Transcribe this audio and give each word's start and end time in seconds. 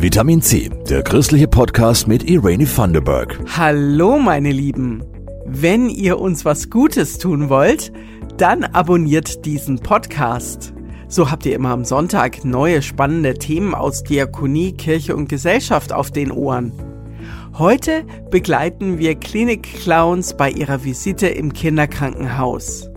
Vitamin 0.00 0.40
C, 0.40 0.70
der 0.88 1.02
christliche 1.02 1.48
Podcast 1.48 2.06
mit 2.06 2.22
Irene 2.30 2.66
Thunderberg. 2.66 3.36
Hallo 3.56 4.16
meine 4.16 4.52
Lieben. 4.52 5.02
Wenn 5.44 5.88
ihr 5.88 6.20
uns 6.20 6.44
was 6.44 6.70
Gutes 6.70 7.18
tun 7.18 7.48
wollt, 7.48 7.92
dann 8.36 8.62
abonniert 8.62 9.44
diesen 9.44 9.80
Podcast. 9.80 10.72
So 11.08 11.32
habt 11.32 11.46
ihr 11.46 11.56
immer 11.56 11.70
am 11.70 11.84
Sonntag 11.84 12.44
neue 12.44 12.80
spannende 12.80 13.34
Themen 13.34 13.74
aus 13.74 14.04
Diakonie, 14.04 14.70
Kirche 14.70 15.16
und 15.16 15.28
Gesellschaft 15.28 15.92
auf 15.92 16.12
den 16.12 16.30
Ohren. 16.30 16.72
Heute 17.54 18.04
begleiten 18.30 19.00
wir 19.00 19.16
Klinik-Clowns 19.16 20.36
bei 20.36 20.48
ihrer 20.48 20.84
Visite 20.84 21.26
im 21.26 21.52
Kinderkrankenhaus. 21.52 22.88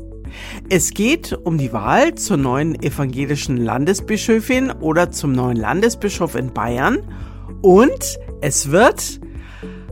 Es 0.73 0.93
geht 0.93 1.33
um 1.33 1.57
die 1.57 1.73
Wahl 1.73 2.15
zur 2.15 2.37
neuen 2.37 2.81
evangelischen 2.81 3.57
Landesbischöfin 3.57 4.71
oder 4.71 5.11
zum 5.11 5.33
neuen 5.33 5.57
Landesbischof 5.57 6.33
in 6.35 6.53
Bayern 6.53 7.13
und 7.61 8.17
es 8.39 8.71
wird 8.71 9.19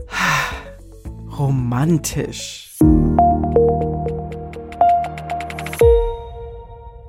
romantisch. 1.38 2.78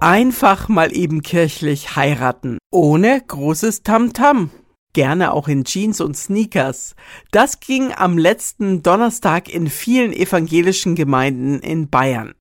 Einfach 0.01 0.67
mal 0.67 0.93
eben 0.93 1.21
kirchlich 1.21 1.95
heiraten, 1.95 2.57
ohne 2.71 3.21
großes 3.25 3.83
Tamtam. 3.83 4.37
-Tam. 4.37 4.49
Gerne 4.91 5.31
auch 5.31 5.47
in 5.47 5.63
Jeans 5.63 6.01
und 6.01 6.17
Sneakers. 6.17 6.95
Das 7.31 7.61
ging 7.61 7.93
am 7.95 8.17
letzten 8.17 8.83
Donnerstag 8.83 9.47
in 9.47 9.67
vielen 9.67 10.11
evangelischen 10.11 10.95
Gemeinden 10.95 11.59
in 11.59 11.89
Bayern. 11.89 12.33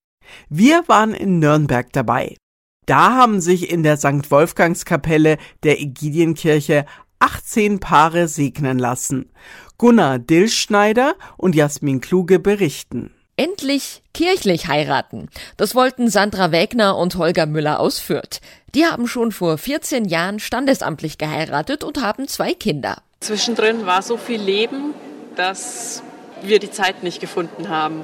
Wir 0.49 0.85
waren 0.87 1.15
in 1.15 1.39
Nürnberg 1.39 1.93
dabei. 1.93 2.37
Da 2.87 3.15
haben 3.15 3.41
sich 3.41 3.71
in 3.71 3.83
der 3.83 3.97
St. 3.97 4.31
Wolfgangskapelle 4.31 5.39
der 5.63 5.81
Ägidienkirche 5.81 6.87
18 7.21 7.79
Paare 7.79 8.27
segnen 8.27 8.79
lassen. 8.79 9.31
Gunnar 9.79 10.19
Dillschneider 10.19 11.15
und 11.37 11.55
Jasmin 11.55 12.01
Kluge 12.01 12.39
berichten. 12.39 13.15
Endlich 13.37 14.03
kirchlich 14.13 14.69
heiraten. 14.69 15.29
Das 15.57 15.75
wollten 15.75 16.11
Sandra 16.11 16.53
Wägner 16.53 16.97
und 16.97 17.17
Holger 17.17 17.47
Müller 17.47 17.81
aus 17.81 17.99
Fürth. 17.99 18.41
Die 18.75 18.85
haben 18.85 19.07
schon 19.07 19.33
vor 19.33 19.57
14 19.57 20.05
Jahren 20.07 20.41
standesamtlich 20.41 21.17
geheiratet 21.17 21.85
und 21.85 22.03
haben 22.03 22.29
zwei 22.29 22.55
Kinder. 22.55 23.03
Zwischendrin 23.21 23.87
war 23.87 24.03
so 24.03 24.17
viel 24.17 24.41
Leben, 24.41 24.95
dass 25.37 26.03
wir 26.43 26.59
die 26.59 26.71
Zeit 26.71 27.03
nicht 27.03 27.21
gefunden 27.21 27.69
haben 27.69 28.03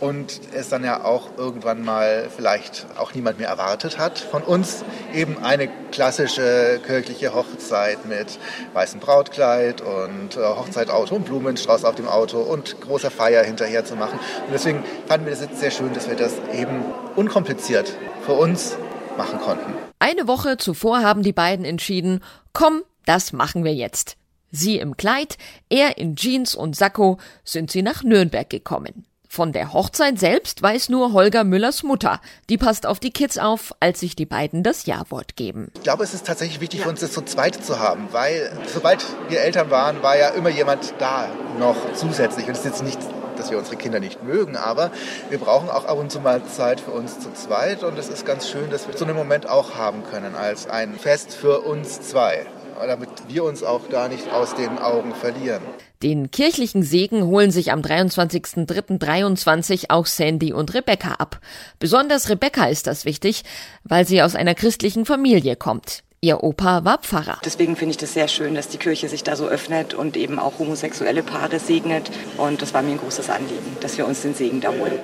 und 0.00 0.40
es 0.54 0.68
dann 0.68 0.84
ja 0.84 1.04
auch 1.04 1.30
irgendwann 1.36 1.84
mal 1.84 2.28
vielleicht 2.34 2.86
auch 2.98 3.14
niemand 3.14 3.38
mehr 3.38 3.48
erwartet 3.48 3.98
hat 3.98 4.18
von 4.18 4.42
uns. 4.42 4.84
Eben 5.14 5.42
eine 5.42 5.68
klassische 5.90 6.80
kirchliche 6.84 7.34
Hochzeit 7.34 8.04
mit 8.06 8.38
weißem 8.74 9.00
Brautkleid 9.00 9.80
und 9.80 10.36
äh, 10.36 10.40
Hochzeitauto 10.40 11.14
und 11.14 11.24
Blumenstrauß 11.24 11.84
auf 11.84 11.94
dem 11.94 12.08
Auto 12.08 12.40
und 12.40 12.80
großer 12.80 13.10
Feier 13.10 13.42
hinterher 13.44 13.84
zu 13.84 13.96
machen. 13.96 14.18
Und 14.46 14.52
deswegen 14.52 14.84
fanden 15.06 15.26
wir 15.26 15.32
das 15.32 15.42
jetzt 15.42 15.60
sehr 15.60 15.70
schön, 15.70 15.92
dass 15.94 16.08
wir 16.08 16.16
das 16.16 16.34
eben 16.52 16.82
unkompliziert 17.16 17.92
für 18.24 18.32
uns 18.32 18.76
machen 19.16 19.38
konnten. 19.40 19.72
Eine 19.98 20.28
Woche 20.28 20.58
zuvor 20.58 21.02
haben 21.02 21.22
die 21.22 21.32
beiden 21.32 21.64
entschieden, 21.64 22.22
komm, 22.52 22.82
das 23.06 23.32
machen 23.32 23.64
wir 23.64 23.74
jetzt. 23.74 24.16
Sie 24.50 24.78
im 24.78 24.96
Kleid, 24.96 25.38
er 25.68 25.98
in 25.98 26.16
Jeans 26.16 26.54
und 26.54 26.76
Sakko 26.76 27.18
sind 27.44 27.70
sie 27.70 27.82
nach 27.82 28.02
Nürnberg 28.02 28.48
gekommen. 28.48 29.04
Von 29.28 29.52
der 29.52 29.72
Hochzeit 29.72 30.18
selbst 30.18 30.62
weiß 30.62 30.88
nur 30.88 31.12
Holger 31.12 31.44
Müllers 31.44 31.82
Mutter. 31.82 32.20
Die 32.48 32.58
passt 32.58 32.86
auf 32.86 33.00
die 33.00 33.10
Kids 33.10 33.38
auf, 33.38 33.74
als 33.80 34.00
sich 34.00 34.16
die 34.16 34.26
beiden 34.26 34.62
das 34.62 34.86
Ja-Wort 34.86 35.36
geben. 35.36 35.70
Ich 35.74 35.82
glaube, 35.82 36.04
es 36.04 36.14
ist 36.14 36.26
tatsächlich 36.26 36.60
wichtig 36.60 36.82
für 36.82 36.88
uns, 36.88 37.00
das 37.00 37.14
so 37.14 37.20
zweit 37.20 37.62
zu 37.64 37.78
haben, 37.78 38.08
weil 38.12 38.50
sobald 38.72 39.04
wir 39.28 39.40
Eltern 39.40 39.70
waren, 39.70 40.02
war 40.02 40.16
ja 40.16 40.28
immer 40.28 40.50
jemand 40.50 40.94
da 40.98 41.28
noch 41.58 41.76
zusätzlich. 41.94 42.46
Und 42.46 42.52
es 42.52 42.58
ist 42.60 42.64
jetzt 42.66 42.82
nicht 42.82 42.98
dass 43.36 43.50
wir 43.50 43.58
unsere 43.58 43.76
Kinder 43.76 44.00
nicht 44.00 44.22
mögen, 44.22 44.56
aber 44.56 44.90
wir 45.28 45.38
brauchen 45.38 45.68
auch 45.68 45.84
ab 45.84 45.98
und 45.98 46.10
zu 46.10 46.20
mal 46.20 46.42
Zeit 46.44 46.80
für 46.80 46.92
uns 46.92 47.20
zu 47.20 47.32
zweit 47.32 47.82
und 47.82 47.98
es 47.98 48.08
ist 48.08 48.24
ganz 48.24 48.48
schön, 48.48 48.70
dass 48.70 48.88
wir 48.88 48.96
so 48.96 49.04
einen 49.04 49.16
Moment 49.16 49.48
auch 49.48 49.74
haben 49.74 50.04
können 50.04 50.34
als 50.34 50.68
ein 50.68 50.94
Fest 50.94 51.34
für 51.34 51.60
uns 51.60 52.00
zwei 52.00 52.46
damit 52.84 53.08
wir 53.28 53.44
uns 53.44 53.62
auch 53.62 53.82
da 53.90 54.08
nicht 54.08 54.30
aus 54.32 54.54
den 54.54 54.78
Augen 54.78 55.14
verlieren. 55.14 55.62
Den 56.02 56.30
kirchlichen 56.30 56.82
Segen 56.82 57.24
holen 57.24 57.50
sich 57.50 57.72
am 57.72 57.80
23.03.23 57.80 59.84
auch 59.88 60.06
Sandy 60.06 60.52
und 60.52 60.74
Rebecca 60.74 61.12
ab. 61.12 61.40
Besonders 61.78 62.28
Rebecca 62.28 62.66
ist 62.66 62.86
das 62.86 63.04
wichtig, 63.04 63.44
weil 63.84 64.06
sie 64.06 64.22
aus 64.22 64.34
einer 64.34 64.54
christlichen 64.54 65.06
Familie 65.06 65.56
kommt. 65.56 66.02
Ihr 66.20 66.42
Opa 66.42 66.84
war 66.84 66.98
Pfarrer. 66.98 67.38
Deswegen 67.44 67.76
finde 67.76 67.92
ich 67.92 67.98
das 67.98 68.14
sehr 68.14 68.28
schön, 68.28 68.54
dass 68.54 68.68
die 68.68 68.78
Kirche 68.78 69.08
sich 69.08 69.22
da 69.22 69.36
so 69.36 69.46
öffnet 69.46 69.94
und 69.94 70.16
eben 70.16 70.38
auch 70.38 70.58
homosexuelle 70.58 71.22
Paare 71.22 71.58
segnet. 71.58 72.10
Und 72.36 72.62
das 72.62 72.74
war 72.74 72.82
mir 72.82 72.92
ein 72.92 72.98
großes 72.98 73.30
Anliegen, 73.30 73.76
dass 73.80 73.96
wir 73.96 74.06
uns 74.06 74.22
den 74.22 74.34
Segen 74.34 74.60
da 74.60 74.70
holen. 74.70 74.98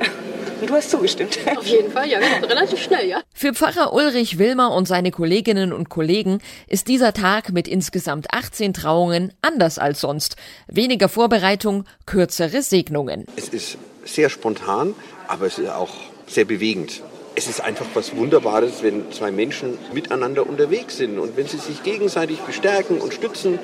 Und 0.63 0.71
du 0.71 0.75
hast 0.75 0.91
zugestimmt. 0.91 1.37
Auf 1.57 1.67
jeden 1.67 1.91
Fall, 1.91 2.09
ja, 2.09 2.21
relativ 2.21 2.81
schnell, 2.81 3.09
ja. 3.09 3.21
Für 3.35 3.53
Pfarrer 3.53 3.93
Ulrich 3.93 4.39
Wilmer 4.39 4.73
und 4.73 4.87
seine 4.87 5.11
Kolleginnen 5.11 5.73
und 5.73 5.89
Kollegen 5.89 6.39
ist 6.69 6.87
dieser 6.87 7.13
Tag 7.13 7.51
mit 7.53 7.67
insgesamt 7.67 8.33
18 8.33 8.73
Trauungen 8.73 9.33
anders 9.43 9.81
als 9.81 10.01
sonst. 10.01 10.37
Weniger 10.69 11.09
Vorbereitung, 11.09 11.85
kürzere 12.07 12.63
Segnungen. 12.63 13.27
Es 13.35 13.49
ist 13.49 13.77
sehr 14.05 14.31
spontan, 14.31 14.95
aber 15.27 15.47
es 15.47 15.59
ist 15.59 15.69
auch 15.69 15.95
sehr 16.29 16.45
bewegend. 16.45 17.03
Es 17.35 17.49
ist 17.49 17.61
einfach 17.61 17.87
was 17.95 18.15
Wunderbares, 18.15 18.85
wenn 18.85 19.11
zwei 19.11 19.33
Menschen 19.33 19.77
miteinander 19.93 20.47
unterwegs 20.49 20.97
sind 20.97 21.19
und 21.19 21.37
wenn 21.37 21.49
sie 21.49 21.59
sich 21.59 21.83
gegenseitig 21.83 22.39
bestärken 22.39 23.01
und 23.01 23.13
stützen. 23.13 23.59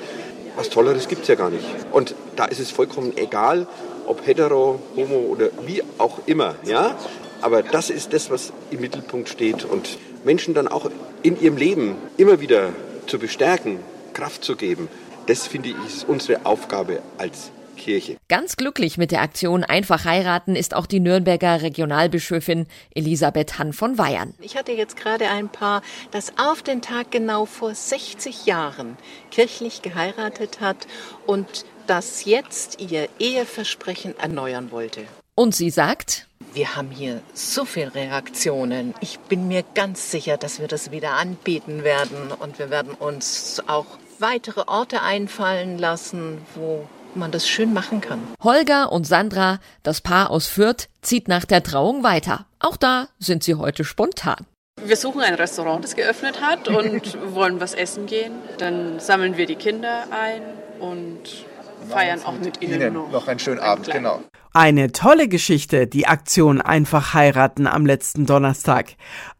Was 0.57 0.69
Tolleres 0.69 1.07
gibt 1.07 1.21
es 1.21 1.29
ja 1.29 1.35
gar 1.35 1.49
nicht. 1.49 1.63
Und 1.93 2.13
da 2.35 2.43
ist 2.43 2.59
es 2.59 2.71
vollkommen 2.71 3.15
egal, 3.15 3.67
ob 4.09 4.25
hetero, 4.25 4.79
homo 4.95 5.19
oder 5.19 5.49
wie 5.65 5.83
auch 5.97 6.19
immer. 6.25 6.55
Ja? 6.65 6.97
Aber 7.41 7.61
das 7.63 7.89
ist 7.89 8.11
das, 8.11 8.29
was 8.29 8.51
im 8.71 8.81
Mittelpunkt 8.81 9.29
steht 9.29 9.63
und 9.63 9.97
Menschen 10.25 10.53
dann 10.53 10.67
auch 10.67 10.89
in 11.21 11.39
ihrem 11.39 11.57
Leben 11.57 11.95
immer 12.17 12.41
wieder 12.41 12.73
zu 13.07 13.19
bestärken, 13.19 13.79
Kraft 14.13 14.43
zu 14.43 14.55
geben. 14.55 14.89
Das 15.27 15.47
finde 15.47 15.69
ich 15.69 15.75
ist 15.87 16.09
unsere 16.09 16.45
Aufgabe 16.45 17.01
als 17.17 17.51
Kirche. 17.77 18.17
Ganz 18.27 18.57
glücklich 18.57 18.97
mit 18.97 19.11
der 19.11 19.21
Aktion 19.21 19.63
Einfach 19.63 20.03
heiraten 20.05 20.55
ist 20.55 20.75
auch 20.75 20.85
die 20.85 20.99
Nürnberger 20.99 21.61
Regionalbischöfin 21.61 22.67
Elisabeth 22.93 23.57
Hann 23.57 23.73
von 23.73 23.97
Weyern. 23.97 24.33
Ich 24.41 24.57
hatte 24.57 24.73
jetzt 24.73 24.97
gerade 24.97 25.29
ein 25.29 25.49
Paar, 25.49 25.81
das 26.11 26.33
auf 26.37 26.61
den 26.61 26.81
Tag 26.81 27.11
genau 27.11 27.45
vor 27.45 27.73
60 27.73 28.45
Jahren 28.45 28.97
kirchlich 29.31 29.81
geheiratet 29.81 30.61
hat 30.61 30.87
und 31.25 31.65
das 31.89 32.25
jetzt 32.25 32.79
ihr 32.79 33.09
Eheversprechen 33.17 34.17
erneuern 34.19 34.71
wollte. 34.71 35.01
Und 35.33 35.55
sie 35.55 35.69
sagt, 35.69 36.27
wir 36.53 36.75
haben 36.75 36.91
hier 36.91 37.21
so 37.33 37.65
viele 37.65 37.95
Reaktionen. 37.95 38.93
Ich 39.01 39.19
bin 39.19 39.47
mir 39.47 39.63
ganz 39.73 40.11
sicher, 40.11 40.37
dass 40.37 40.59
wir 40.59 40.67
das 40.67 40.91
wieder 40.91 41.13
anbieten 41.13 41.83
werden 41.83 42.31
und 42.31 42.59
wir 42.59 42.69
werden 42.69 42.93
uns 42.93 43.61
auch 43.67 43.85
weitere 44.19 44.61
Orte 44.67 45.01
einfallen 45.01 45.77
lassen, 45.77 46.41
wo 46.55 46.87
man 47.15 47.31
das 47.31 47.47
schön 47.47 47.73
machen 47.73 48.01
kann. 48.01 48.19
Holger 48.43 48.91
und 48.91 49.07
Sandra, 49.07 49.59
das 49.81 50.01
Paar 50.01 50.29
aus 50.29 50.47
Fürth, 50.47 50.89
zieht 51.01 51.27
nach 51.27 51.45
der 51.45 51.63
Trauung 51.63 52.03
weiter. 52.03 52.45
Auch 52.59 52.77
da 52.77 53.07
sind 53.17 53.43
sie 53.43 53.55
heute 53.55 53.83
spontan. 53.83 54.45
Wir 54.83 54.95
suchen 54.95 55.21
ein 55.21 55.33
Restaurant, 55.33 55.83
das 55.83 55.95
geöffnet 55.95 56.39
hat 56.41 56.67
und 56.67 57.17
wollen 57.33 57.59
was 57.59 57.73
essen 57.73 58.05
gehen. 58.05 58.33
Dann 58.59 58.99
sammeln 58.99 59.37
wir 59.37 59.45
die 59.45 59.55
Kinder 59.55 60.07
ein 60.11 60.41
und 60.79 61.48
feiern 61.87 62.21
auch 62.23 62.37
mit 62.39 62.61
ihnen, 62.61 62.75
ihnen 62.81 62.93
noch, 62.93 63.11
noch 63.11 63.27
einen 63.27 63.39
schönen 63.39 63.59
Abend, 63.59 63.85
Kleid. 63.85 63.97
genau. 63.97 64.21
Eine 64.53 64.91
tolle 64.91 65.27
Geschichte, 65.27 65.87
die 65.87 66.07
Aktion 66.07 66.59
Einfach 66.61 67.13
heiraten 67.13 67.67
am 67.67 67.85
letzten 67.85 68.25
Donnerstag. 68.25 68.95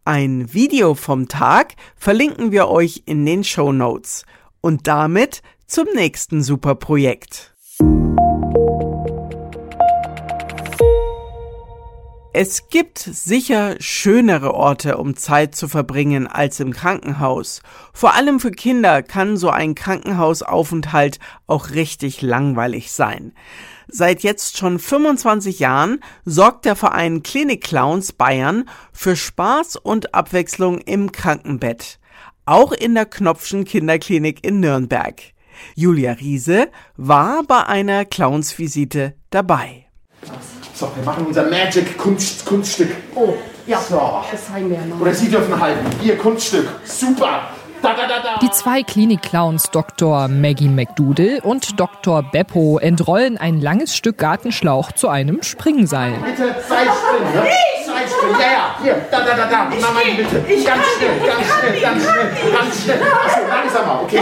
Ein 0.06 0.54
Video 0.54 0.94
vom 0.94 1.28
Tag 1.28 1.74
verlinken 1.96 2.52
wir 2.52 2.68
euch 2.70 3.04
in 3.06 3.26
den 3.26 3.44
Show 3.44 3.72
Notes. 3.72 4.26
Und 4.62 4.88
damit 4.88 5.42
zum 5.66 5.88
nächsten 5.96 6.44
Superprojekt. 6.44 7.56
Es 12.32 12.70
gibt 12.70 13.00
sicher 13.00 13.76
schönere 13.80 14.54
Orte, 14.54 14.98
um 14.98 15.16
Zeit 15.16 15.56
zu 15.56 15.68
verbringen 15.68 16.28
als 16.28 16.60
im 16.60 16.74
Krankenhaus. 16.74 17.64
Vor 17.92 18.14
allem 18.14 18.40
für 18.40 18.52
Kinder 18.52 19.02
kann 19.02 19.36
so 19.36 19.50
ein 19.50 19.74
Krankenhausaufenthalt 19.74 21.18
auch 21.48 21.72
richtig 21.72 22.22
langweilig 22.22 22.92
sein. 22.92 23.34
Seit 23.88 24.22
jetzt 24.22 24.58
schon 24.58 24.78
25 24.78 25.58
Jahren 25.58 26.02
sorgt 26.24 26.66
der 26.66 26.76
Verein 26.76 27.24
Klinik 27.24 27.64
Clowns 27.64 28.14
Bayern 28.14 28.70
für 28.94 29.16
Spaß 29.16 29.78
und 29.78 30.14
Abwechslung 30.14 30.78
im 30.78 31.12
Krankenbett. 31.12 32.00
Auch 32.46 32.72
in 32.72 32.94
der 32.94 33.08
Knopfschen 33.08 33.66
Kinderklinik 33.66 34.46
in 34.46 34.60
Nürnberg. 34.60 35.20
Julia 35.74 36.12
Riese 36.12 36.70
war 36.96 37.42
bei 37.44 37.66
einer 37.66 38.06
Clownsvisite 38.06 39.16
dabei. 39.32 39.89
So, 40.74 40.90
wir 40.96 41.04
machen 41.04 41.26
unser 41.28 41.44
Magic 41.44 41.98
Kunst, 41.98 42.46
Kunststück. 42.46 42.90
Oh, 43.16 43.34
ja. 43.68 43.80
So. 43.80 44.22
Das 44.32 44.48
zeigen 44.48 44.70
wir 44.70 44.78
mal. 44.78 45.02
Oder 45.02 45.14
Sie 45.14 45.30
dürfen 45.30 45.60
halten. 45.60 45.86
Hier, 46.02 46.18
Kunststück. 46.18 46.68
Super. 46.86 47.50
Die 48.42 48.52
zwei 48.52 48.84
Klinik-Clowns 48.84 49.72
Dr. 49.72 50.28
Maggie 50.28 50.68
McDoodle 50.68 51.40
und 51.42 51.80
Dr. 51.80 52.24
Beppo 52.24 52.78
entrollen 52.78 53.38
ein 53.38 53.62
langes 53.62 53.96
Stück 53.96 54.18
Gartenschlauch 54.18 54.92
zu 54.92 55.08
einem 55.08 55.42
Springseil. 55.44 56.14
Bitte, 56.26 56.56
sei 56.68 56.82
still, 56.82 57.36
ja? 57.36 57.46
Sei 58.00 58.08
still, 58.08 58.32
ja, 58.32 58.52
ja, 58.52 58.76
hier, 58.82 58.96
da, 59.12 59.20
da, 59.20 59.36
da, 59.36 59.50
da, 59.50 59.66
Mama, 59.66 60.00
bitte. 60.16 60.42
Ganz 60.66 60.84
schnell, 60.98 61.20
ganz 61.26 61.46
schnell, 61.46 61.82
ganz 61.82 62.04
schnell, 62.04 62.52
ganz 62.54 62.84
schnell. 62.84 63.00
Achso, 63.02 63.48
langsamer, 63.50 64.02
okay. 64.04 64.20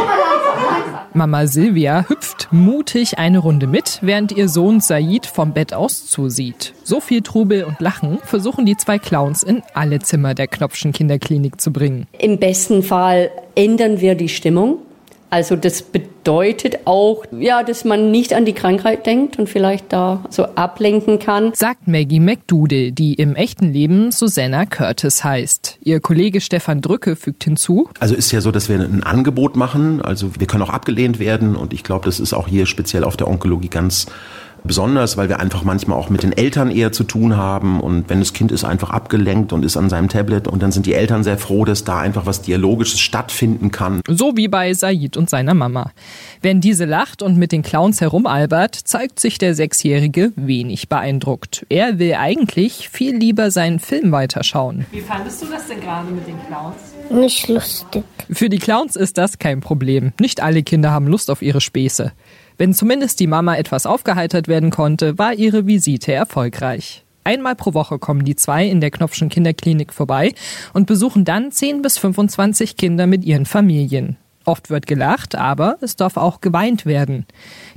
Mama 1.14 1.46
Silvia 1.46 2.06
hüpft 2.08 2.48
mutig 2.52 3.20
eine 3.20 3.38
Runde 3.38 3.68
mit, 3.68 4.00
während 4.02 4.32
ihr 4.32 4.50
Sohn 4.50 4.80
Said 4.80 5.28
vom 5.28 5.54
Bett 5.54 5.74
aus 5.74 6.08
zusieht. 6.08 6.74
So 6.84 7.00
viel 7.00 7.22
Trubel 7.22 7.66
und 7.66 7.80
Lachen 7.80 8.18
versuchen 8.24 8.66
die 8.66 8.78
zwei 8.78 8.98
Clowns 8.98 9.44
in 9.44 9.62
alle 9.76 10.00
Zimmer 10.00 10.34
der 10.34 10.48
Knopfschen 10.48 10.92
Kinderklinik 10.92 11.62
zu 11.62 11.72
bringen. 11.72 12.08
Im 12.18 12.40
besten 12.40 12.82
Fall 12.82 13.30
ändern 13.54 14.02
wir 14.02 14.16
die 14.16 14.30
Stimmung. 14.30 14.80
Also 15.30 15.56
das 15.56 15.82
bedeutet 15.82 16.80
auch, 16.86 17.26
ja, 17.38 17.64
dass 17.64 17.84
man 17.84 18.12
nicht 18.12 18.34
an 18.34 18.46
die 18.46 18.54
Krankheit 18.54 19.06
denkt 19.06 19.38
und 19.38 19.50
vielleicht 19.50 19.92
da 19.92 20.24
so 20.30 20.44
ablenken 20.44 21.20
kann. 21.20 21.52
Sagt 21.54 21.88
Maggie 21.88 22.20
McDoodle, 22.20 22.92
die 22.94 23.16
im 23.16 23.36
echten 23.36 23.72
Leben 23.72 24.12
Susanna 24.12 24.66
Curtis 24.66 25.24
heißt. 25.24 25.80
Ihr 25.84 26.00
Kollege 26.00 26.40
Stefan 26.40 26.82
Drücke 26.82 27.16
fügt 27.16 27.44
hinzu. 27.44 27.90
Also 28.00 28.16
ist 28.16 28.32
ja 28.32 28.40
so, 28.40 28.52
dass 28.52 28.70
wir 28.70 28.80
ein 28.80 29.04
Angebot 29.04 29.58
machen. 29.58 30.02
Also 30.02 30.32
wir 30.40 30.48
können 30.48 30.64
auch 30.64 30.70
abgelehnt 30.70 31.20
werden 31.20 31.56
und 31.56 31.74
ich 31.74 31.84
glaube, 31.84 32.06
das 32.06 32.20
ist 32.20 32.34
auch 32.34 32.48
hier 32.48 32.66
speziell 32.66 33.04
auf 33.04 33.18
der 33.18 33.28
Onkologie 33.28 33.70
ganz 33.70 34.08
besonders, 34.64 35.18
weil 35.18 35.30
wir 35.30 35.40
einfach 35.40 35.64
manchmal 35.64 35.98
auch 35.98 36.10
mit 36.10 36.24
den 36.24 36.32
Eltern 36.32 36.72
eher 36.72 36.92
zu 36.92 37.04
tun 37.04 37.38
haben 37.38 37.80
und 37.80 38.10
wenn 38.10 38.20
das 38.20 38.34
Kind 38.34 38.52
ist 38.52 38.64
einfach 38.64 38.90
abgelenkt 38.90 39.54
und 39.54 39.64
ist 39.64 39.78
an 39.78 39.90
seinem 39.90 40.10
Tablet 40.10 40.48
und 40.48 40.62
dann 40.62 40.72
sind 40.72 40.86
die 40.86 40.94
Eltern 40.94 41.24
sehr 41.24 41.38
froh, 41.38 41.66
dass 41.66 41.84
da 41.84 42.00
einfach 42.00 42.26
was 42.26 42.42
Dialogisches 42.42 43.00
stattfinden 43.00 43.72
kann. 43.72 44.02
So 44.08 44.36
wie 44.36 44.48
bei 44.48 44.74
Said 44.74 45.18
und 45.18 45.30
seiner 45.30 45.54
Mama. 45.54 45.92
Wenn 46.42 46.62
diese 46.62 46.86
lacht 46.86 47.22
und 47.22 47.38
mit 47.38 47.52
den 47.52 47.62
Clowns 47.62 48.02
herumalbert, 48.02 48.76
zeigt 48.76 49.20
sich 49.20 49.38
der 49.38 49.56
Sechsjährige 49.56 50.32
wenig 50.36 50.90
beeindruckt. 50.90 51.66
Er 51.70 52.00
will 52.00 52.16
eigentlich 52.16 52.90
viel 52.90 53.16
lieber 53.16 53.52
seinen 53.52 53.80
Film 53.80 54.12
weiterschauen. 54.12 54.86
Wie 54.92 55.02
fandest 55.02 55.42
du 55.42 55.48
das 55.48 55.68
denn 55.68 55.82
gerade 55.82 56.12
mit 56.12 56.28
den 56.28 56.36
Clowns? 56.48 56.76
Nicht 57.10 57.48
lustig. 57.48 58.04
Für 58.30 58.50
die 58.50 58.60
Clowns 58.60 58.96
ist 58.96 59.18
das 59.18 59.40
kein 59.40 59.62
Problem. 59.62 60.12
Nicht 60.20 60.42
alle 60.42 60.64
Kinder 60.64 60.92
haben 60.92 61.08
Lust 61.08 61.32
auf 61.32 61.42
ihre 61.42 61.62
Späße. 61.62 62.12
Wenn 62.58 62.74
zumindest 62.74 63.20
die 63.20 63.28
Mama 63.28 63.56
etwas 63.56 63.86
aufgeheitert 63.86 64.48
werden 64.48 64.72
konnte, 64.72 65.18
war 65.20 65.34
ihre 65.34 65.68
Visite 65.68 66.12
erfolgreich. 66.14 67.04
Einmal 67.24 67.56
pro 67.56 67.76
Woche 67.76 68.00
kommen 68.00 68.26
die 68.26 68.36
zwei 68.36 68.66
in 68.66 68.82
der 68.82 68.90
Knopfschen 68.90 69.30
Kinderklinik 69.30 69.94
vorbei 69.94 70.34
und 70.74 70.88
besuchen 70.88 71.24
dann 71.24 71.52
10 71.52 71.84
bis 71.84 72.00
25 72.00 72.76
Kinder 72.78 73.06
mit 73.06 73.26
ihren 73.26 73.46
Familien. 73.46 74.18
Oft 74.46 74.70
wird 74.70 74.88
gelacht, 74.88 75.36
aber 75.36 75.78
es 75.82 75.98
darf 75.98 76.16
auch 76.16 76.40
geweint 76.40 76.86
werden. 76.86 77.26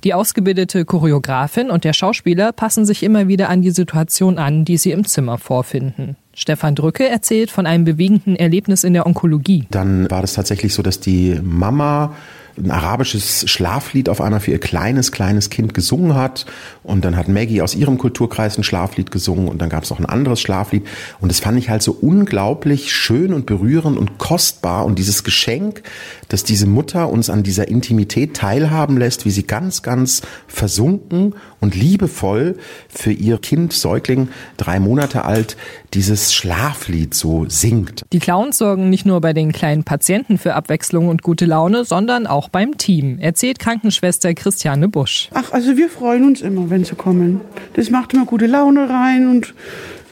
Die 0.04 0.14
ausgebildete 0.14 0.84
Choreografin 0.84 1.68
und 1.68 1.82
der 1.82 1.92
Schauspieler 1.92 2.52
passen 2.52 2.86
sich 2.86 3.02
immer 3.02 3.26
wieder 3.26 3.48
an 3.48 3.60
die 3.60 3.72
Situation 3.72 4.38
an, 4.38 4.64
die 4.64 4.76
sie 4.76 4.92
im 4.92 5.04
Zimmer 5.04 5.36
vorfinden. 5.36 6.16
Stefan 6.32 6.76
Drücke 6.76 7.08
erzählt 7.08 7.50
von 7.50 7.66
einem 7.66 7.84
bewegenden 7.84 8.36
Erlebnis 8.36 8.84
in 8.84 8.94
der 8.94 9.04
Onkologie. 9.04 9.66
Dann 9.72 10.08
war 10.10 10.22
das 10.22 10.34
tatsächlich 10.34 10.72
so, 10.72 10.82
dass 10.82 11.00
die 11.00 11.40
Mama 11.42 12.14
ein 12.62 12.70
arabisches 12.70 13.48
Schlaflied 13.48 14.08
auf 14.08 14.20
einmal 14.20 14.40
für 14.40 14.50
ihr 14.50 14.60
kleines, 14.60 15.12
kleines 15.12 15.50
Kind 15.50 15.74
gesungen 15.74 16.14
hat. 16.14 16.46
Und 16.82 17.04
dann 17.04 17.16
hat 17.16 17.28
Maggie 17.28 17.62
aus 17.62 17.74
ihrem 17.74 17.98
Kulturkreis 17.98 18.58
ein 18.58 18.64
Schlaflied 18.64 19.10
gesungen 19.10 19.48
und 19.48 19.60
dann 19.60 19.68
gab 19.68 19.84
es 19.84 19.90
noch 19.90 19.98
ein 19.98 20.06
anderes 20.06 20.40
Schlaflied. 20.40 20.86
Und 21.20 21.30
das 21.30 21.40
fand 21.40 21.58
ich 21.58 21.70
halt 21.70 21.82
so 21.82 21.92
unglaublich 21.92 22.92
schön 22.92 23.32
und 23.32 23.46
berührend 23.46 23.98
und 23.98 24.18
kostbar. 24.18 24.84
Und 24.84 24.98
dieses 24.98 25.24
Geschenk, 25.24 25.82
dass 26.28 26.44
diese 26.44 26.66
Mutter 26.66 27.08
uns 27.08 27.30
an 27.30 27.42
dieser 27.42 27.68
Intimität 27.68 28.34
teilhaben 28.34 28.96
lässt, 28.96 29.24
wie 29.24 29.30
sie 29.30 29.44
ganz, 29.44 29.82
ganz 29.82 30.22
versunken 30.46 31.34
und 31.60 31.74
liebevoll 31.74 32.56
für 32.88 33.12
ihr 33.12 33.38
Kind, 33.38 33.72
Säugling, 33.72 34.28
drei 34.56 34.80
Monate 34.80 35.24
alt, 35.24 35.56
dieses 35.94 36.32
Schlaflied 36.32 37.14
so 37.14 37.46
singt. 37.48 38.04
Die 38.12 38.18
Clowns 38.18 38.58
sorgen 38.58 38.90
nicht 38.90 39.06
nur 39.06 39.20
bei 39.20 39.32
den 39.32 39.52
kleinen 39.52 39.84
Patienten 39.84 40.38
für 40.38 40.54
Abwechslung 40.54 41.08
und 41.08 41.22
gute 41.22 41.46
Laune, 41.46 41.84
sondern 41.84 42.26
auch 42.26 42.48
beim 42.50 42.78
Team, 42.78 43.18
erzählt 43.18 43.58
Krankenschwester 43.58 44.34
Christiane 44.34 44.88
Busch. 44.88 45.28
Ach, 45.32 45.52
also 45.52 45.76
wir 45.76 45.88
freuen 45.88 46.24
uns 46.24 46.40
immer, 46.40 46.70
wenn 46.70 46.84
sie 46.84 46.94
kommen. 46.94 47.40
Das 47.74 47.90
macht 47.90 48.12
immer 48.12 48.26
gute 48.26 48.46
Laune 48.46 48.88
rein 48.88 49.28
und 49.28 49.54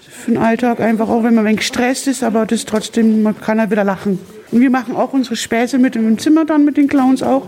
für 0.01 0.33
den 0.33 0.39
Alltag 0.39 0.81
einfach 0.81 1.09
auch, 1.09 1.23
wenn 1.25 1.35
man 1.35 1.45
ein 1.45 1.51
wenig 1.51 1.61
gestresst 1.61 2.07
ist, 2.07 2.23
aber 2.23 2.45
das 2.47 2.65
trotzdem, 2.65 3.23
man 3.23 3.41
kann 3.41 3.61
halt 3.61 3.71
wieder 3.71 3.85
lachen. 3.85 4.19
Und 4.51 4.61
wir 4.61 4.71
machen 4.71 4.97
auch 4.97 5.13
unsere 5.13 5.37
Späße 5.37 5.79
mit 5.79 5.95
im 5.97 6.19
Zimmer 6.19 6.45
dann 6.45 6.65
mit 6.65 6.77
den 6.77 6.89
Clowns 6.89 7.23
auch. 7.23 7.47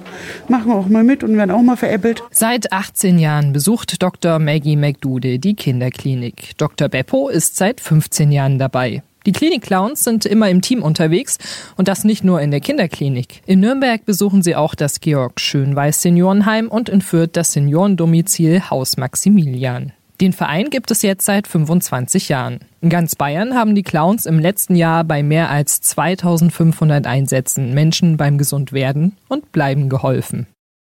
Machen 0.48 0.70
auch 0.72 0.88
mal 0.88 1.02
mit 1.02 1.24
und 1.24 1.36
werden 1.36 1.50
auch 1.50 1.62
mal 1.62 1.76
veräppelt. 1.76 2.22
Seit 2.30 2.72
18 2.72 3.18
Jahren 3.18 3.52
besucht 3.52 4.02
Dr. 4.02 4.38
Maggie 4.38 4.76
McDoodle 4.76 5.38
die 5.38 5.54
Kinderklinik. 5.54 6.56
Dr. 6.58 6.88
Beppo 6.88 7.28
ist 7.28 7.56
seit 7.56 7.80
15 7.80 8.32
Jahren 8.32 8.58
dabei. 8.58 9.02
Die 9.26 9.32
Klinik-Clowns 9.32 10.02
sind 10.02 10.24
immer 10.24 10.48
im 10.48 10.62
Team 10.62 10.82
unterwegs 10.82 11.36
und 11.76 11.88
das 11.88 12.04
nicht 12.04 12.24
nur 12.24 12.40
in 12.40 12.50
der 12.50 12.60
Kinderklinik. 12.60 13.42
In 13.46 13.60
Nürnberg 13.60 14.06
besuchen 14.06 14.42
sie 14.42 14.56
auch 14.56 14.74
das 14.74 15.00
Georg 15.00 15.38
Schönweiß 15.40 16.00
Seniorenheim 16.00 16.68
und 16.68 16.88
in 16.88 17.02
Fürth 17.02 17.30
das 17.34 17.52
Seniorendomizil 17.52 18.70
Haus 18.70 18.96
Maximilian. 18.96 19.92
Den 20.20 20.32
Verein 20.34 20.68
gibt 20.68 20.90
es 20.90 21.00
jetzt 21.02 21.24
seit 21.24 21.48
25 21.48 22.28
Jahren. 22.28 22.60
In 22.82 22.90
ganz 22.90 23.14
Bayern 23.14 23.54
haben 23.54 23.74
die 23.74 23.82
Clowns 23.82 24.26
im 24.26 24.38
letzten 24.38 24.74
Jahr 24.74 25.02
bei 25.04 25.22
mehr 25.22 25.50
als 25.50 25.80
2500 25.80 27.06
Einsätzen 27.06 27.72
Menschen 27.72 28.18
beim 28.18 28.36
Gesundwerden 28.36 29.16
und 29.28 29.50
Bleiben 29.52 29.88
geholfen. 29.88 30.46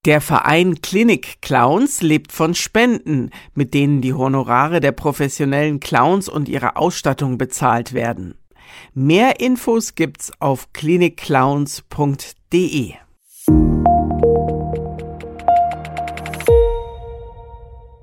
Der 0.06 0.20
Verein 0.20 0.82
Klinik 0.82 1.42
Clowns 1.42 2.02
lebt 2.02 2.34
von 2.34 2.56
Spenden, 2.56 3.30
mit 3.56 3.74
denen 3.74 4.02
die 4.02 4.14
Honorare 4.14 4.82
der 4.82 4.92
professionellen 4.92 5.80
Clowns 5.80 6.28
und 6.28 6.50
ihre 6.50 6.76
Ausstattung 6.76 7.38
bezahlt 7.38 7.94
werden. 7.94 8.36
Mehr 8.94 9.40
Infos 9.40 9.96
gibt's 9.96 10.34
auf 10.42 10.74
klinikclowns.de. 10.74 12.96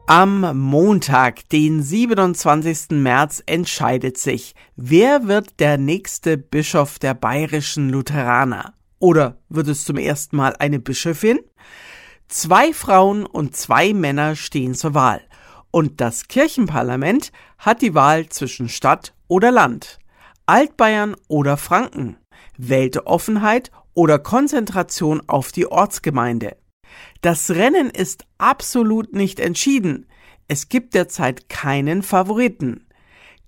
Am 0.07 0.59
Montag, 0.59 1.47
den 1.51 1.83
27. 1.83 2.93
März, 2.93 3.43
entscheidet 3.45 4.17
sich, 4.17 4.55
wer 4.75 5.29
wird 5.29 5.61
der 5.61 5.77
nächste 5.77 6.39
Bischof 6.39 6.99
der 6.99 7.13
bayerischen 7.13 7.91
Lutheraner? 7.91 8.73
Oder 8.99 9.37
wird 9.51 9.69
es 9.69 9.85
zum 9.85 9.99
ersten 9.99 10.37
Mal 10.37 10.57
eine 10.59 10.79
Bischöfin? 10.79 11.41
Zwei 12.31 12.73
Frauen 12.73 13.27
und 13.27 13.57
zwei 13.57 13.93
Männer 13.93 14.37
stehen 14.37 14.77
zur 14.77 14.95
Wahl. 14.95 15.21
Und 15.73 16.01
das 16.01 16.29
Kirchenparlament 16.29 17.33
hat 17.59 17.83
die 17.83 17.93
Wahl 17.93 18.29
zwischen 18.29 18.69
Stadt 18.69 19.15
oder 19.27 19.51
Land, 19.51 19.99
Altbayern 20.47 21.17
oder 21.27 21.57
Franken, 21.57 22.19
Weltoffenheit 22.57 23.73
oder 23.95 24.21
Konzentration 24.21 25.23
auf 25.27 25.51
die 25.51 25.67
Ortsgemeinde. 25.67 26.57
Das 27.21 27.51
Rennen 27.51 27.91
ist 27.91 28.25
absolut 28.39 29.13
nicht 29.13 29.41
entschieden. 29.41 30.07
Es 30.47 30.69
gibt 30.69 30.95
derzeit 30.95 31.49
keinen 31.49 32.05
Favoriten. 32.05 32.87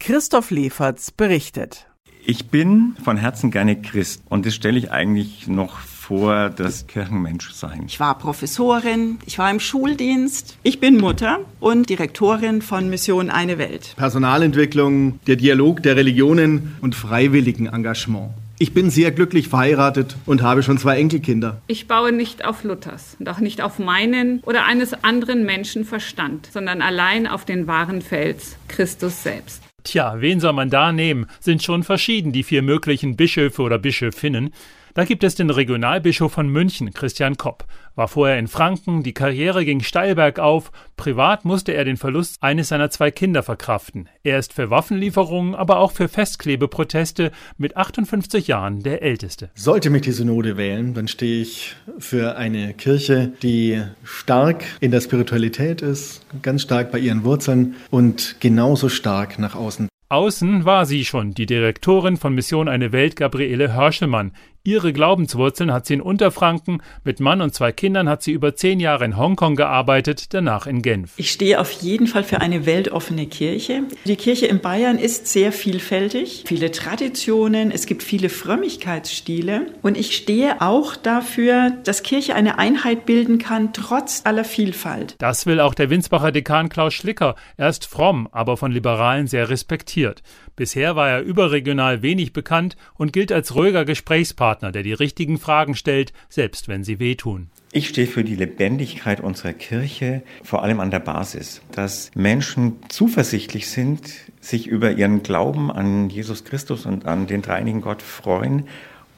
Christoph 0.00 0.50
Leferz 0.50 1.12
berichtet. 1.12 1.86
Ich 2.26 2.48
bin 2.48 2.96
von 3.04 3.16
Herzen 3.16 3.52
gerne 3.52 3.80
Christ 3.80 4.24
und 4.28 4.44
das 4.44 4.56
stelle 4.56 4.78
ich 4.78 4.90
eigentlich 4.90 5.46
noch 5.46 5.78
vor 6.12 6.50
das 6.50 6.86
Kirchenmenschsein. 6.86 7.84
Ich 7.86 7.98
war 7.98 8.18
Professorin, 8.18 9.18
ich 9.24 9.38
war 9.38 9.50
im 9.50 9.60
Schuldienst, 9.60 10.58
ich 10.62 10.78
bin 10.78 10.98
Mutter 10.98 11.38
und 11.58 11.88
Direktorin 11.88 12.60
von 12.60 12.90
Mission 12.90 13.30
Eine 13.30 13.56
Welt. 13.56 13.94
Personalentwicklung, 13.96 15.20
der 15.26 15.36
Dialog 15.36 15.82
der 15.82 15.96
Religionen 15.96 16.76
und 16.82 16.94
freiwilligen 16.94 17.64
Engagement. 17.64 18.28
Ich 18.58 18.74
bin 18.74 18.90
sehr 18.90 19.10
glücklich 19.10 19.48
verheiratet 19.48 20.16
und 20.26 20.42
habe 20.42 20.62
schon 20.62 20.76
zwei 20.76 20.98
Enkelkinder. 20.98 21.62
Ich 21.66 21.88
baue 21.88 22.12
nicht 22.12 22.44
auf 22.44 22.62
Luthers 22.62 23.16
und 23.18 23.30
auch 23.30 23.38
nicht 23.38 23.62
auf 23.62 23.78
meinen 23.78 24.40
oder 24.40 24.66
eines 24.66 24.92
anderen 25.04 25.46
Menschen 25.46 25.86
Verstand, 25.86 26.46
sondern 26.52 26.82
allein 26.82 27.26
auf 27.26 27.46
den 27.46 27.66
wahren 27.66 28.02
Fels, 28.02 28.58
Christus 28.68 29.22
selbst. 29.22 29.62
Tja, 29.82 30.16
wen 30.18 30.40
soll 30.40 30.52
man 30.52 30.68
da 30.68 30.92
nehmen? 30.92 31.26
Sind 31.40 31.62
schon 31.62 31.82
verschieden 31.82 32.32
die 32.32 32.42
vier 32.42 32.60
möglichen 32.60 33.16
Bischöfe 33.16 33.62
oder 33.62 33.78
Bischöfinnen. 33.78 34.52
Da 34.94 35.06
gibt 35.06 35.24
es 35.24 35.34
den 35.34 35.48
Regionalbischof 35.48 36.32
von 36.32 36.48
München, 36.48 36.92
Christian 36.92 37.38
Kopp. 37.38 37.64
War 37.94 38.08
vorher 38.08 38.38
in 38.38 38.46
Franken, 38.46 39.02
die 39.02 39.14
Karriere 39.14 39.64
ging 39.64 39.80
steil 39.80 40.16
bergauf, 40.16 40.70
privat 40.98 41.46
musste 41.46 41.72
er 41.72 41.86
den 41.86 41.96
Verlust 41.96 42.42
eines 42.42 42.68
seiner 42.68 42.90
zwei 42.90 43.10
Kinder 43.10 43.42
verkraften. 43.42 44.10
Er 44.22 44.38
ist 44.38 44.52
für 44.52 44.68
Waffenlieferungen, 44.68 45.54
aber 45.54 45.78
auch 45.78 45.92
für 45.92 46.08
Festklebeproteste 46.08 47.32
mit 47.56 47.74
58 47.74 48.48
Jahren 48.48 48.82
der 48.82 49.00
Älteste. 49.00 49.48
Sollte 49.54 49.88
mich 49.88 50.02
die 50.02 50.12
Synode 50.12 50.58
wählen, 50.58 50.92
dann 50.92 51.08
stehe 51.08 51.40
ich 51.40 51.74
für 51.98 52.36
eine 52.36 52.74
Kirche, 52.74 53.32
die 53.42 53.82
stark 54.04 54.62
in 54.80 54.90
der 54.90 55.00
Spiritualität 55.00 55.80
ist, 55.80 56.20
ganz 56.42 56.60
stark 56.60 56.92
bei 56.92 56.98
ihren 56.98 57.24
Wurzeln 57.24 57.76
und 57.90 58.36
genauso 58.40 58.90
stark 58.90 59.38
nach 59.38 59.54
außen 59.54 59.88
Außen 60.12 60.66
war 60.66 60.84
sie 60.84 61.06
schon, 61.06 61.32
die 61.32 61.46
Direktorin 61.46 62.18
von 62.18 62.34
Mission 62.34 62.68
Eine 62.68 62.92
Welt, 62.92 63.16
Gabriele 63.16 63.72
Hörschelmann. 63.72 64.32
Ihre 64.64 64.92
Glaubenswurzeln 64.92 65.72
hat 65.72 65.86
sie 65.86 65.94
in 65.94 66.00
Unterfranken. 66.00 66.82
Mit 67.02 67.18
Mann 67.18 67.40
und 67.40 67.52
zwei 67.52 67.72
Kindern 67.72 68.08
hat 68.08 68.22
sie 68.22 68.30
über 68.30 68.54
zehn 68.54 68.78
Jahre 68.78 69.04
in 69.04 69.16
Hongkong 69.16 69.56
gearbeitet, 69.56 70.32
danach 70.34 70.68
in 70.68 70.82
Genf. 70.82 71.14
Ich 71.16 71.32
stehe 71.32 71.60
auf 71.60 71.72
jeden 71.72 72.06
Fall 72.06 72.22
für 72.22 72.40
eine 72.40 72.64
weltoffene 72.64 73.26
Kirche. 73.26 73.82
Die 74.04 74.14
Kirche 74.14 74.46
in 74.46 74.60
Bayern 74.60 74.98
ist 74.98 75.26
sehr 75.26 75.50
vielfältig, 75.50 76.44
viele 76.46 76.70
Traditionen, 76.70 77.72
es 77.72 77.86
gibt 77.86 78.04
viele 78.04 78.28
Frömmigkeitsstile 78.28 79.66
und 79.82 79.96
ich 79.96 80.14
stehe 80.14 80.62
auch 80.62 80.94
dafür, 80.94 81.72
dass 81.82 82.04
Kirche 82.04 82.36
eine 82.36 82.56
Einheit 82.58 83.04
bilden 83.04 83.38
kann, 83.38 83.72
trotz 83.72 84.22
aller 84.24 84.44
Vielfalt. 84.44 85.16
Das 85.18 85.44
will 85.44 85.58
auch 85.58 85.74
der 85.74 85.90
Winsbacher 85.90 86.30
Dekan 86.30 86.68
Klaus 86.68 86.94
Schlicker. 86.94 87.34
Er 87.56 87.68
ist 87.68 87.86
fromm, 87.86 88.28
aber 88.30 88.56
von 88.56 88.70
Liberalen 88.70 89.26
sehr 89.26 89.50
respektiert. 89.50 90.22
Bisher 90.56 90.96
war 90.96 91.08
er 91.08 91.22
überregional 91.22 92.02
wenig 92.02 92.32
bekannt 92.32 92.76
und 92.94 93.12
gilt 93.12 93.32
als 93.32 93.54
ruhiger 93.54 93.84
Gesprächspartner, 93.84 94.72
der 94.72 94.82
die 94.82 94.92
richtigen 94.92 95.38
Fragen 95.38 95.74
stellt, 95.74 96.12
selbst 96.28 96.68
wenn 96.68 96.84
sie 96.84 96.98
wehtun. 96.98 97.48
Ich 97.74 97.88
stehe 97.88 98.06
für 98.06 98.22
die 98.22 98.36
Lebendigkeit 98.36 99.22
unserer 99.22 99.54
Kirche, 99.54 100.22
vor 100.42 100.62
allem 100.62 100.78
an 100.80 100.90
der 100.90 101.00
Basis, 101.00 101.62
dass 101.72 102.10
Menschen 102.14 102.76
zuversichtlich 102.90 103.70
sind, 103.70 104.12
sich 104.40 104.66
über 104.66 104.90
ihren 104.92 105.22
Glauben 105.22 105.70
an 105.70 106.10
Jesus 106.10 106.44
Christus 106.44 106.84
und 106.84 107.06
an 107.06 107.26
den 107.26 107.40
dreinigen 107.40 107.80
Gott 107.80 108.02
freuen 108.02 108.68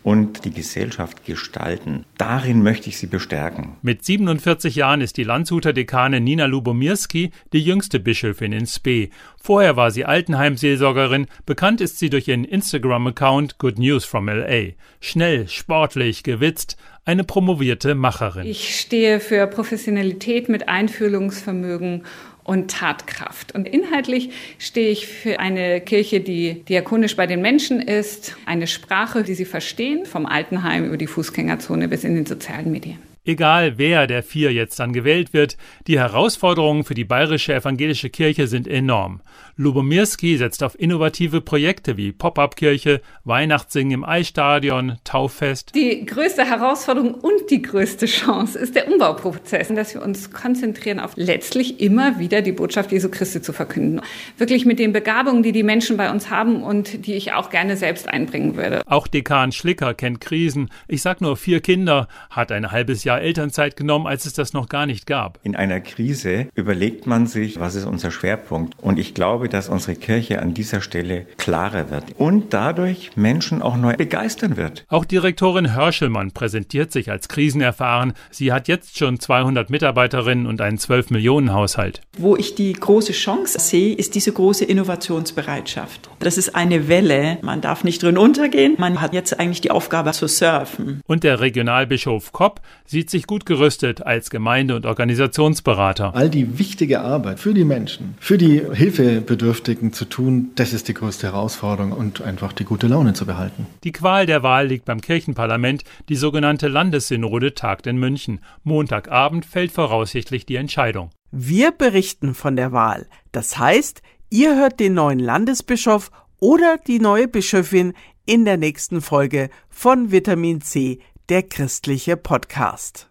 und 0.04 0.44
die 0.44 0.50
Gesellschaft 0.50 1.24
gestalten. 1.24 2.04
Darin 2.18 2.62
möchte 2.62 2.90
ich 2.90 2.98
sie 2.98 3.06
bestärken. 3.06 3.78
Mit 3.80 4.04
47 4.04 4.76
Jahren 4.76 5.00
ist 5.00 5.16
die 5.16 5.24
Landshuter 5.24 5.72
Dekane 5.72 6.20
Nina 6.20 6.44
Lubomirski 6.44 7.30
die 7.54 7.62
jüngste 7.62 7.98
Bischöfin 7.98 8.52
in 8.52 8.66
Spee. 8.66 9.08
Vorher 9.42 9.76
war 9.76 9.90
sie 9.90 10.04
Altenheimseelsorgerin, 10.04 11.26
bekannt 11.46 11.80
ist 11.80 11.98
sie 11.98 12.10
durch 12.10 12.28
ihren 12.28 12.44
Instagram-Account 12.44 13.58
Good 13.58 13.78
News 13.78 14.04
from 14.04 14.28
LA. 14.28 14.74
Schnell, 15.00 15.48
sportlich, 15.48 16.22
gewitzt, 16.22 16.76
eine 17.06 17.24
promovierte 17.24 17.94
Macherin. 17.94 18.46
Ich 18.46 18.78
stehe 18.78 19.20
für 19.20 19.46
Professionalität 19.46 20.50
mit 20.50 20.68
Einfühlungsvermögen 20.68 22.04
und 22.44 22.70
Tatkraft. 22.70 23.52
Und 23.52 23.66
inhaltlich 23.66 24.30
stehe 24.58 24.90
ich 24.90 25.06
für 25.06 25.40
eine 25.40 25.80
Kirche, 25.80 26.20
die 26.20 26.62
diakonisch 26.64 27.16
bei 27.16 27.26
den 27.26 27.40
Menschen 27.42 27.80
ist, 27.80 28.36
eine 28.46 28.66
Sprache, 28.66 29.22
die 29.22 29.34
sie 29.34 29.46
verstehen, 29.46 30.06
vom 30.06 30.26
Altenheim 30.26 30.84
über 30.84 30.96
die 30.96 31.06
Fußgängerzone 31.06 31.88
bis 31.88 32.04
in 32.04 32.14
den 32.14 32.26
sozialen 32.26 32.70
Medien. 32.70 33.13
Egal 33.26 33.78
wer 33.78 34.06
der 34.06 34.22
vier 34.22 34.52
jetzt 34.52 34.78
dann 34.78 34.92
gewählt 34.92 35.32
wird, 35.32 35.56
die 35.86 35.98
Herausforderungen 35.98 36.84
für 36.84 36.92
die 36.92 37.04
bayerische 37.04 37.54
evangelische 37.54 38.10
Kirche 38.10 38.46
sind 38.46 38.68
enorm. 38.68 39.22
Lubomirski 39.56 40.36
setzt 40.36 40.62
auf 40.62 40.78
innovative 40.78 41.40
Projekte 41.40 41.96
wie 41.96 42.12
Pop-up-Kirche, 42.12 43.00
Weihnachtssingen 43.24 43.92
im 43.92 44.04
Eisstadion, 44.04 44.98
Tauffest. 45.04 45.74
Die 45.74 46.04
größte 46.04 46.44
Herausforderung 46.44 47.14
und 47.14 47.50
die 47.50 47.62
größte 47.62 48.04
Chance 48.06 48.58
ist 48.58 48.74
der 48.74 48.92
Umbauprozess, 48.92 49.68
dass 49.68 49.94
wir 49.94 50.02
uns 50.02 50.30
konzentrieren 50.30 50.98
auf 50.98 51.12
letztlich 51.14 51.80
immer 51.80 52.18
wieder 52.18 52.42
die 52.42 52.52
Botschaft 52.52 52.92
Jesu 52.92 53.08
Christi 53.08 53.40
zu 53.40 53.52
verkünden. 53.54 54.02
Wirklich 54.36 54.66
mit 54.66 54.78
den 54.78 54.92
Begabungen, 54.92 55.42
die 55.42 55.52
die 55.52 55.62
Menschen 55.62 55.96
bei 55.96 56.10
uns 56.10 56.28
haben 56.28 56.62
und 56.62 57.06
die 57.06 57.14
ich 57.14 57.32
auch 57.32 57.48
gerne 57.48 57.76
selbst 57.78 58.08
einbringen 58.08 58.56
würde. 58.56 58.82
Auch 58.86 59.06
Dekan 59.06 59.52
Schlicker 59.52 59.94
kennt 59.94 60.20
Krisen. 60.20 60.68
Ich 60.88 61.00
sag 61.00 61.20
nur 61.20 61.36
vier 61.36 61.60
Kinder, 61.60 62.08
hat 62.28 62.52
ein 62.52 62.70
halbes 62.72 63.04
Jahr 63.04 63.13
Elternzeit 63.20 63.76
genommen, 63.76 64.06
als 64.06 64.26
es 64.26 64.32
das 64.32 64.52
noch 64.52 64.68
gar 64.68 64.86
nicht 64.86 65.06
gab. 65.06 65.38
In 65.42 65.56
einer 65.56 65.80
Krise 65.80 66.48
überlegt 66.54 67.06
man 67.06 67.26
sich, 67.26 67.60
was 67.60 67.74
ist 67.74 67.84
unser 67.84 68.10
Schwerpunkt? 68.10 68.74
Und 68.80 68.98
ich 68.98 69.14
glaube, 69.14 69.48
dass 69.48 69.68
unsere 69.68 69.96
Kirche 69.96 70.40
an 70.40 70.54
dieser 70.54 70.80
Stelle 70.80 71.26
klarer 71.36 71.90
wird 71.90 72.04
und 72.18 72.52
dadurch 72.54 73.10
Menschen 73.16 73.62
auch 73.62 73.76
neu 73.76 73.94
begeistern 73.94 74.56
wird. 74.56 74.84
Auch 74.88 75.04
Direktorin 75.04 75.74
Hörschelmann 75.74 76.32
präsentiert 76.32 76.92
sich 76.92 77.10
als 77.10 77.28
krisenerfahren. 77.28 78.12
Sie 78.30 78.52
hat 78.52 78.68
jetzt 78.68 78.98
schon 78.98 79.20
200 79.20 79.70
Mitarbeiterinnen 79.70 80.46
und 80.46 80.60
einen 80.60 80.78
12 80.78 81.10
Millionen 81.10 81.52
Haushalt. 81.52 82.00
Wo 82.18 82.36
ich 82.36 82.54
die 82.54 82.72
große 82.72 83.12
Chance 83.12 83.58
sehe, 83.58 83.94
ist 83.94 84.14
diese 84.14 84.32
große 84.32 84.64
Innovationsbereitschaft. 84.64 86.10
Das 86.18 86.38
ist 86.38 86.54
eine 86.54 86.88
Welle. 86.88 87.38
Man 87.42 87.60
darf 87.60 87.84
nicht 87.84 88.02
drin 88.02 88.18
untergehen. 88.18 88.74
Man 88.78 89.00
hat 89.00 89.12
jetzt 89.14 89.38
eigentlich 89.38 89.60
die 89.60 89.70
Aufgabe 89.70 90.12
zu 90.12 90.26
surfen. 90.26 91.00
Und 91.06 91.24
der 91.24 91.40
Regionalbischof 91.40 92.32
Kopp 92.32 92.60
sieht 93.04 93.10
sich 93.10 93.26
gut 93.26 93.44
gerüstet 93.44 94.00
als 94.00 94.30
Gemeinde- 94.30 94.74
und 94.74 94.86
Organisationsberater. 94.86 96.14
All 96.14 96.30
die 96.30 96.58
wichtige 96.58 97.02
Arbeit 97.02 97.38
für 97.38 97.52
die 97.52 97.64
Menschen, 97.64 98.14
für 98.18 98.38
die 98.38 98.62
Hilfebedürftigen 98.72 99.92
zu 99.92 100.06
tun, 100.06 100.52
das 100.54 100.72
ist 100.72 100.88
die 100.88 100.94
größte 100.94 101.26
Herausforderung 101.26 101.92
und 101.92 102.22
einfach 102.22 102.54
die 102.54 102.64
gute 102.64 102.86
Laune 102.86 103.12
zu 103.12 103.26
behalten. 103.26 103.66
Die 103.84 103.92
Qual 103.92 104.24
der 104.24 104.42
Wahl 104.42 104.68
liegt 104.68 104.86
beim 104.86 105.02
Kirchenparlament. 105.02 105.84
Die 106.08 106.16
sogenannte 106.16 106.68
Landessynode 106.68 107.52
tagt 107.52 107.86
in 107.86 107.98
München. 107.98 108.40
Montagabend 108.62 109.44
fällt 109.44 109.72
voraussichtlich 109.72 110.46
die 110.46 110.56
Entscheidung. 110.56 111.10
Wir 111.30 111.72
berichten 111.72 112.32
von 112.32 112.56
der 112.56 112.72
Wahl. 112.72 113.06
Das 113.32 113.58
heißt, 113.58 114.00
ihr 114.30 114.56
hört 114.56 114.80
den 114.80 114.94
neuen 114.94 115.18
Landesbischof 115.18 116.10
oder 116.40 116.78
die 116.86 117.00
neue 117.00 117.28
Bischöfin 117.28 117.92
in 118.24 118.46
der 118.46 118.56
nächsten 118.56 119.02
Folge 119.02 119.50
von 119.68 120.10
Vitamin 120.10 120.62
C, 120.62 121.00
der 121.30 121.42
christliche 121.42 122.18
Podcast. 122.18 123.08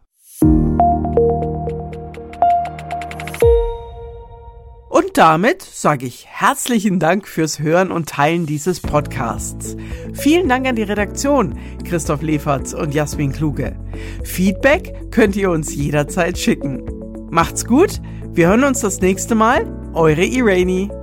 Und 4.89 5.17
damit 5.17 5.63
sage 5.63 6.05
ich 6.05 6.27
herzlichen 6.27 7.00
Dank 7.00 7.27
fürs 7.27 7.60
Hören 7.60 7.91
und 7.91 8.10
Teilen 8.10 8.46
dieses 8.46 8.82
Podcasts. 8.82 9.75
Vielen 10.13 10.48
Dank 10.48 10.67
an 10.67 10.75
die 10.75 10.84
Redaktion, 10.84 11.58
Christoph 11.84 12.22
Leferz 12.22 12.74
und 12.74 12.93
Jasmin 12.93 13.32
Kluge. 13.32 13.75
Feedback 14.24 15.10
könnt 15.10 15.36
ihr 15.36 15.50
uns 15.50 15.74
jederzeit 15.74 16.38
schicken. 16.38 16.84
Macht's 17.32 17.65
gut, 17.65 18.00
wir 18.32 18.50
hören 18.50 18.63
uns 18.63 18.82
das 18.82 19.01
nächste 19.01 19.34
Mal. 19.34 19.91
Eure 19.93 20.24
Irene. 20.24 21.02